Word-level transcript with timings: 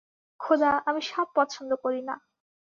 খোদা, 0.39 0.71
আমি 0.85 1.01
সাপ 1.01 1.27
পছন্দ 1.35 1.71
করি 1.83 2.01
না। 2.01 2.15